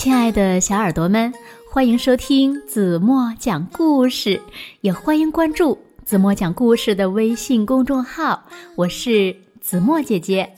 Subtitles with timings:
[0.00, 1.30] 亲爱的小耳朵们，
[1.70, 4.40] 欢迎收听子墨讲故事，
[4.80, 8.42] 也欢迎关注子墨讲故事的微信公众号。
[8.76, 10.54] 我是子墨姐姐。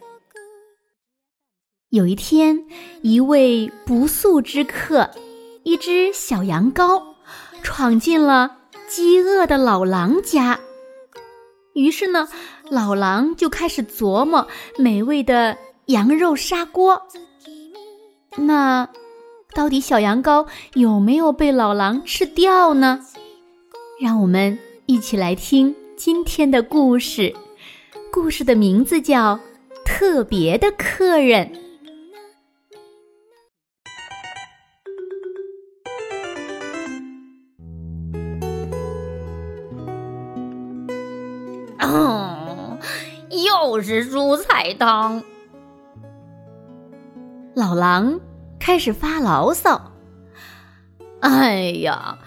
[1.88, 2.64] 有一天，
[3.02, 5.10] 一位不速之客，
[5.64, 7.02] 一只小羊羔，
[7.64, 10.60] 闯进了饥饿的老狼家。
[11.74, 12.28] 于是呢，
[12.70, 14.46] 老狼就开始琢磨
[14.78, 17.02] 美味的羊肉砂锅。
[18.36, 18.88] 那。
[19.54, 23.00] 到底小羊羔有没有被老狼吃掉呢？
[24.00, 27.34] 让我们一起来听今天的故事。
[28.10, 29.36] 故事的名字叫
[29.84, 31.52] 《特别的客人》。
[41.86, 42.78] 哦，
[43.30, 45.22] 又是蔬菜汤。
[47.54, 48.18] 老狼。
[48.62, 49.90] 开始发牢骚。
[51.18, 52.18] 哎呀，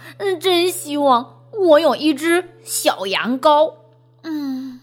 [0.42, 3.76] 真希望我有一只小羊羔，
[4.24, 4.82] 嗯，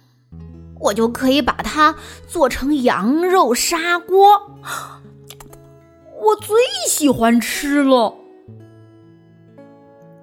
[0.80, 1.94] 我就可以把它
[2.26, 4.56] 做成羊肉砂锅，
[6.22, 6.56] 我最
[6.88, 8.16] 喜欢吃了。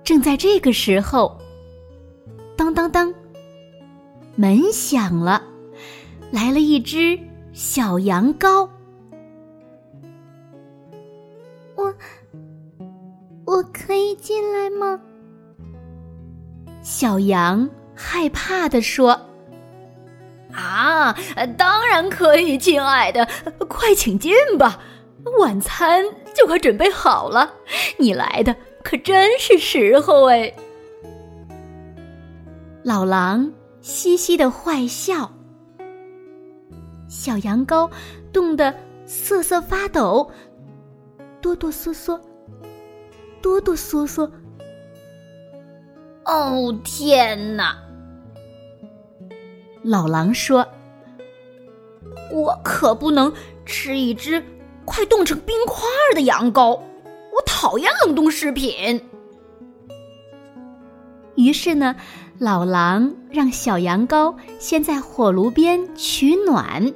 [0.04, 1.40] 正在这个时候，
[2.58, 3.14] 当当当，
[4.36, 5.44] 门响了，
[6.32, 7.20] 来了一只
[7.54, 8.68] 小羊羔。
[14.30, 15.02] 进来吗？
[16.84, 19.20] 小羊害怕的说
[20.54, 21.18] ：“啊，
[21.58, 23.28] 当然可以，亲爱的，
[23.68, 24.80] 快请进吧，
[25.40, 27.52] 晚餐就快准备好了，
[27.98, 30.54] 你来的可真是时候哎。”
[32.86, 35.32] 老狼嘻嘻的坏笑，
[37.08, 37.90] 小羊羔
[38.32, 38.72] 冻得
[39.08, 40.30] 瑟瑟发抖，
[41.42, 42.20] 哆哆嗦嗦。
[43.42, 44.30] 哆哆嗦嗦。
[46.26, 47.76] 哦天哪！
[49.82, 50.68] 老狼说
[52.32, 53.34] ：“我可不能
[53.66, 54.44] 吃一只
[54.86, 55.84] 快冻成冰块
[56.14, 59.02] 的羊羔，我讨厌冷冻食品。”
[61.36, 61.96] 于是呢，
[62.38, 66.94] 老狼让小羊羔先在火炉边取暖。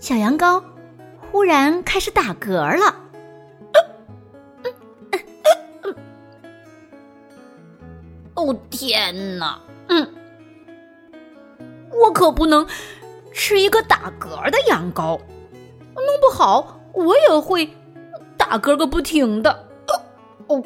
[0.00, 0.62] 小羊羔
[1.30, 3.07] 忽然开始打嗝了。
[8.38, 9.58] 哦天哪！
[9.88, 10.08] 嗯，
[11.90, 12.64] 我可不能
[13.32, 15.18] 吃一个打嗝的羊羔，
[15.96, 17.68] 弄不好我也会
[18.36, 19.66] 打嗝个不停的。
[20.46, 20.62] 哦，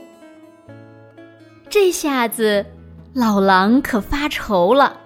[1.71, 2.66] 这下子
[3.15, 5.00] 老狼可发愁了，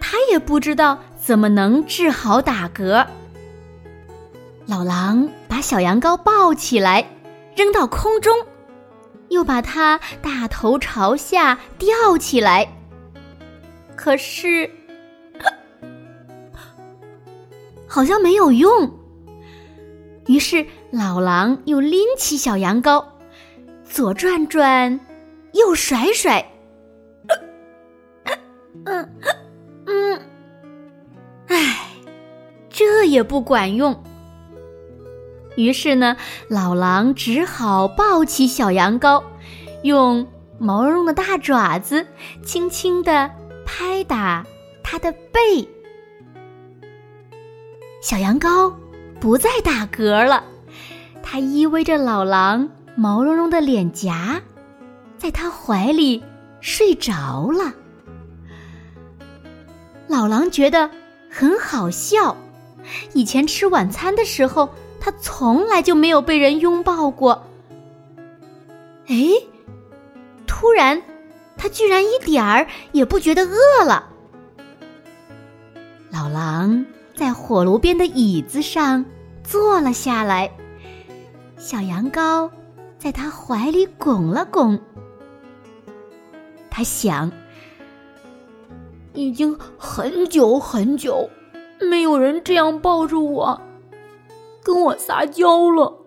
[0.00, 3.04] 他也不知道怎么能治好打嗝。
[4.66, 7.10] 老狼把小羊羔抱起来，
[7.56, 8.46] 扔到空中。
[9.32, 12.68] 又把它大头朝下吊起来，
[13.96, 14.70] 可是
[17.88, 18.98] 好像没有用。
[20.26, 23.04] 于是老狼又拎起小羊羔，
[23.84, 25.00] 左转转，
[25.52, 26.46] 右甩甩，
[28.86, 29.08] 嗯
[29.86, 30.20] 嗯，
[31.48, 31.88] 唉，
[32.70, 34.00] 这也不管用。
[35.56, 36.16] 于是呢，
[36.48, 39.22] 老狼只好抱起小羊羔，
[39.82, 40.26] 用
[40.58, 42.06] 毛茸茸的大爪子
[42.42, 43.30] 轻轻地
[43.66, 44.46] 拍打
[44.82, 45.68] 它的背。
[48.00, 48.72] 小羊羔
[49.20, 50.42] 不再打嗝了，
[51.22, 54.40] 它依偎着老狼毛茸茸的脸颊，
[55.18, 56.22] 在他怀里
[56.60, 57.72] 睡着了。
[60.08, 60.90] 老狼觉得
[61.30, 62.36] 很好笑，
[63.12, 64.68] 以前吃晚餐的时候。
[65.04, 67.44] 他从来就没有被人拥抱过。
[69.08, 69.16] 哎，
[70.46, 71.02] 突然，
[71.56, 74.08] 他居然一点儿也不觉得饿了。
[76.08, 76.86] 老狼
[77.16, 79.04] 在火炉边的椅子上
[79.42, 80.48] 坐了下来，
[81.56, 82.48] 小羊羔
[82.96, 84.78] 在他怀里拱了拱。
[86.70, 87.32] 他想，
[89.14, 91.28] 已经很久很久，
[91.80, 93.60] 没有人这样抱着我。
[94.62, 95.98] 跟我撒娇了。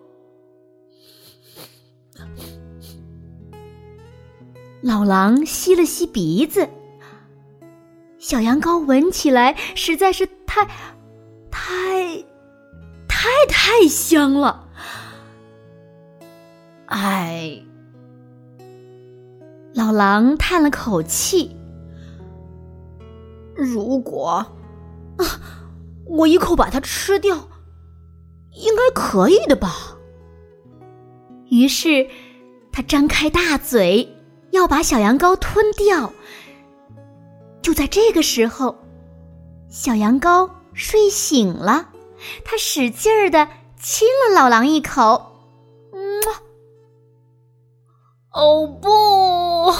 [4.82, 6.68] 老狼吸了吸鼻子，
[8.18, 10.64] 小羊羔闻起来实在是太、
[11.50, 12.24] 太、
[13.08, 14.68] 太太香了。
[16.86, 17.62] 哎，
[19.74, 21.56] 老狼叹了口气。
[23.56, 24.54] 如果啊，
[26.06, 27.48] 我一口把它吃掉。
[28.56, 29.96] 应该可以的吧？
[31.48, 32.08] 于是，
[32.72, 34.16] 他张开大嘴，
[34.50, 36.12] 要把小羊羔吞掉。
[37.62, 38.76] 就在这个时候，
[39.68, 41.90] 小羊羔睡醒了，
[42.44, 43.48] 它使劲儿的
[43.80, 45.32] 亲了老狼一口。
[45.92, 46.22] 嗯，
[48.32, 49.72] 哦不！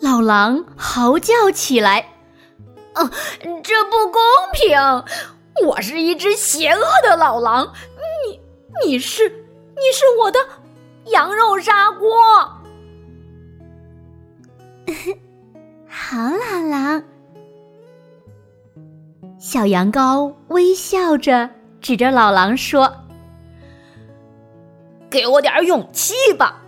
[0.00, 2.00] 老狼嚎叫起来
[2.94, 3.10] ：“啊，
[3.62, 4.20] 这不公
[4.52, 4.78] 平！
[5.66, 7.72] 我是一只邪恶的老狼，
[8.26, 8.40] 你
[8.84, 10.38] 你是你是我的
[11.12, 12.08] 羊肉砂锅。”
[15.88, 17.02] 好，老狼。
[19.38, 21.48] 小羊羔微笑着
[21.80, 22.92] 指着老狼说
[25.10, 26.62] ：“给我点勇气吧！”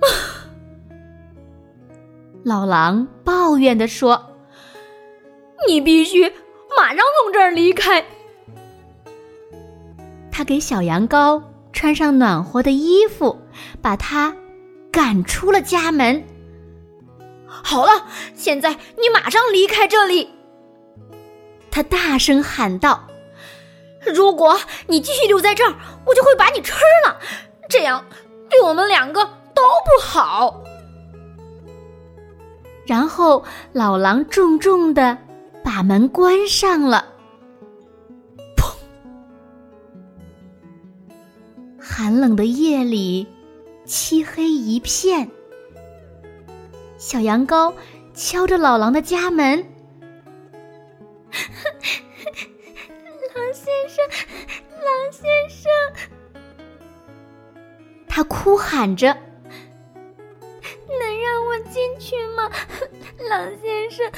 [2.44, 4.36] 老狼抱怨的说
[5.66, 6.32] ：“你必须
[6.78, 8.04] 马上从这儿离开。”
[10.30, 11.42] 他给小羊羔
[11.72, 13.36] 穿上暖和的衣服，
[13.82, 14.36] 把它
[14.92, 16.22] 赶出了家门。
[17.46, 20.30] 好了，现在你马上离开这里！
[21.70, 23.08] 他大声喊道
[24.14, 25.74] ：“如果你继续留在这儿，
[26.06, 26.72] 我就会把你吃
[27.04, 27.18] 了，
[27.68, 28.04] 这样
[28.48, 29.24] 对我们两个
[29.54, 30.62] 都不好。”
[32.86, 35.18] 然后老狼重重的
[35.68, 37.04] 把门关上了。
[38.56, 38.74] 砰！
[41.78, 43.26] 寒冷的夜里，
[43.84, 45.30] 漆黑一片。
[46.96, 47.74] 小羊羔
[48.14, 49.58] 敲着老狼的家门
[53.34, 54.02] ：“狼先生，
[54.70, 55.70] 狼先生！”
[58.08, 59.14] 他哭喊着。
[60.98, 62.50] 能让我进去吗，
[63.28, 64.10] 狼先生？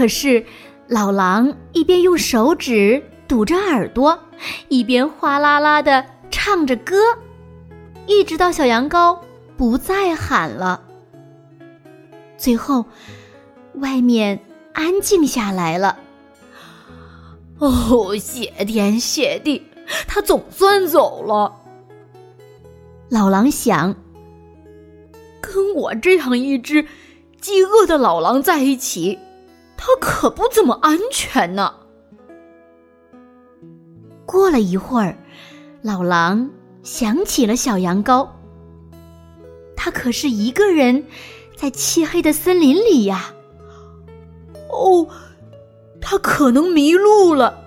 [0.00, 0.42] 可是
[0.88, 4.18] 老狼一边用手指堵着耳朵，
[4.70, 6.96] 一边哗啦啦的唱着歌，
[8.06, 9.18] 一直到小羊羔
[9.58, 10.80] 不再喊了。
[12.38, 12.86] 最后，
[13.74, 14.40] 外面
[14.72, 15.98] 安静下来了。
[17.60, 19.62] 哦，谢天谢地，
[20.08, 21.54] 他总算走了。
[23.10, 23.94] 老狼想
[25.42, 26.86] ：“跟我这样一只
[27.38, 29.18] 饥饿的老狼在一起，
[29.82, 31.74] 他可不怎么安全呢。”
[34.26, 35.16] 过了一会儿，
[35.80, 36.50] 老狼
[36.82, 38.28] 想起了小羊羔。
[39.74, 41.06] 他可是一个人
[41.56, 43.32] 在漆黑的森林里呀。
[44.68, 45.08] 哦，
[45.98, 47.64] 他可能迷路了，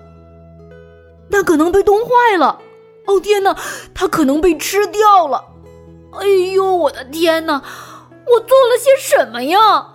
[1.30, 2.62] 那可能被冻坏了。
[3.07, 3.57] 哦天哪，
[3.94, 5.44] 它可能被吃掉了！
[6.13, 9.93] 哎呦，我的天哪，我做了些什么呀？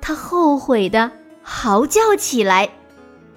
[0.00, 1.10] 他后悔的
[1.42, 2.70] 嚎叫起来，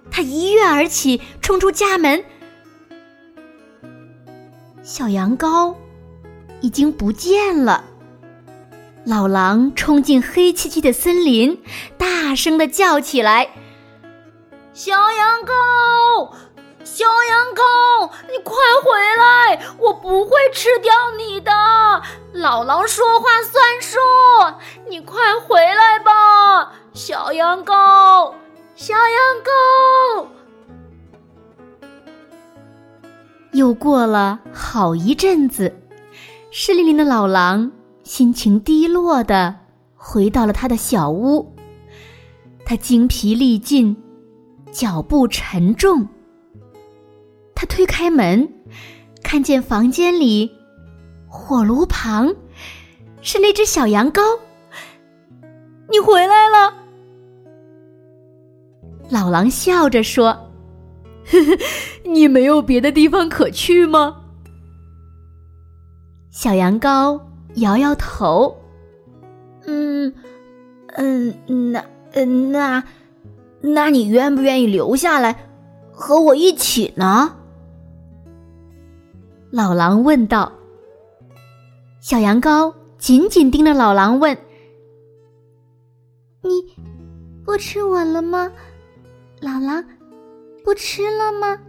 [0.09, 2.23] 他一跃而起，冲出家门。
[4.83, 5.75] 小羊羔
[6.59, 7.85] 已经不见了。
[9.05, 11.61] 老狼冲进黑漆漆的森林，
[11.97, 13.49] 大声的叫起来
[14.73, 16.33] ：“小羊羔！”
[16.83, 19.59] 小羊羔，你快回来！
[19.77, 21.51] 我不会吃掉你的。
[22.33, 23.99] 老狼说话算数，
[24.89, 28.33] 你快回来吧，小羊羔，
[28.75, 29.03] 小羊
[29.43, 30.27] 羔。
[33.53, 35.73] 又过了好一阵子，
[36.51, 37.71] 湿淋淋的老狼
[38.03, 39.55] 心情低落的
[39.95, 41.53] 回到了他的小屋，
[42.65, 43.95] 他精疲力尽，
[44.71, 46.07] 脚步沉重。
[47.61, 48.51] 他推开门，
[49.21, 50.51] 看见房间里
[51.27, 52.33] 火炉旁
[53.21, 54.19] 是那只小羊羔。
[55.87, 56.73] 你回来了，
[59.11, 60.29] 老狼笑着说
[61.29, 61.57] ：“呵呵，
[62.03, 64.23] 你没有别的地方可去吗？”
[66.33, 67.21] 小羊羔
[67.57, 68.57] 摇摇头
[69.67, 70.11] ：“嗯，
[70.95, 72.83] 嗯，那，嗯，那，
[73.61, 75.47] 那你愿不愿意留下来
[75.91, 77.35] 和我一起呢？”
[79.51, 80.49] 老狼问道
[81.99, 84.37] ：“小羊羔紧紧盯着老狼问
[86.41, 86.49] ：‘你
[87.43, 88.49] 不吃我了吗？
[89.41, 89.83] 老狼
[90.63, 91.59] 不吃了吗？’”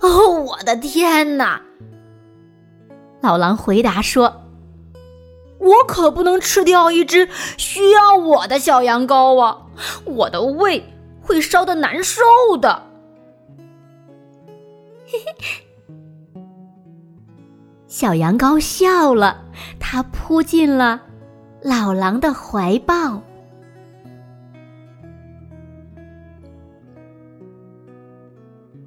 [0.00, 1.60] 哦，我的天哪！
[3.20, 4.44] 老狼回答说
[5.58, 9.66] ：“我可不能吃掉一只需要我的小羊羔啊！
[10.04, 10.84] 我的胃
[11.20, 12.22] 会烧的难受
[12.60, 12.84] 的。”
[15.04, 15.67] 嘿嘿。
[17.88, 19.42] 小羊羔笑了，
[19.80, 21.00] 它扑进了
[21.62, 23.22] 老狼的怀抱。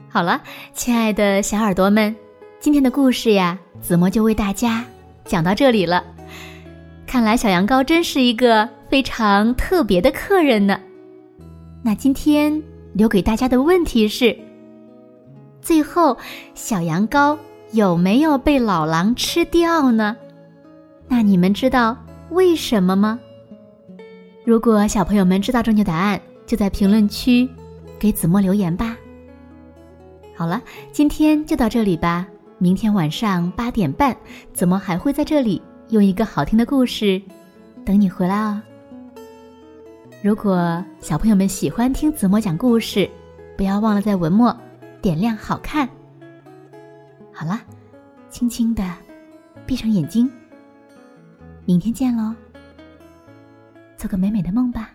[0.08, 0.40] 好了，
[0.74, 2.16] 亲爱的小耳朵们，
[2.60, 4.86] 今天的故事呀，子墨就为大家
[5.26, 6.04] 讲到这里了。
[7.08, 10.80] 看来小羊羔真是一个非常特别的客人呢。
[11.82, 12.62] 那今天
[12.94, 14.38] 留给大家的问题是：
[15.60, 16.16] 最后
[16.54, 17.36] 小羊羔
[17.74, 20.16] 有没有被老狼吃掉呢？
[21.08, 21.98] 那你们知道
[22.30, 23.20] 为什么吗？
[24.44, 27.48] 如果小朋友们知道正确答案，就在评论区
[27.98, 28.98] 给子墨留言吧。
[30.36, 30.62] 好了，
[30.92, 32.28] 今天就到这里吧。
[32.58, 34.16] 明天晚上八点半，
[34.54, 37.22] 子墨还会在这里用一个好听的故事
[37.86, 38.62] 等你回来哦。
[40.22, 43.10] 如果小朋友们喜欢听子墨讲故事，
[43.56, 44.56] 不要忘了在文末
[45.02, 45.88] 点亮好看。
[47.42, 47.60] 好了
[48.30, 48.84] 轻轻的
[49.66, 50.32] 闭上眼睛。
[51.66, 52.36] 明天见喽
[53.98, 54.92] 做个美美的梦吧。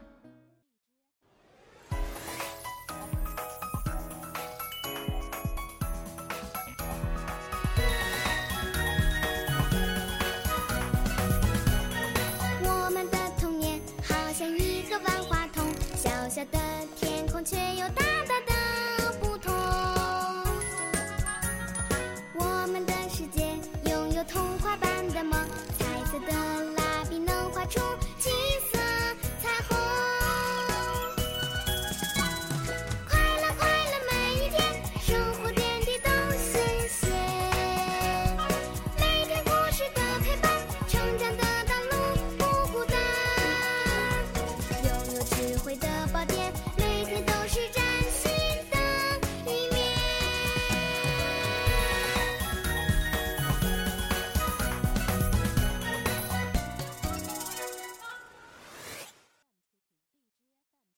[12.62, 16.60] 我们的童年好像一个万花筒小小的
[16.94, 18.25] 天空却又大